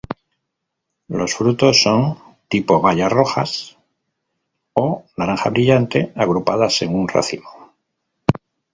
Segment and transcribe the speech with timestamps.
[1.09, 2.17] Los frutos son
[2.47, 3.77] tipo baya rojas
[4.73, 7.71] o naranja brillante, agrupadas en un racimo.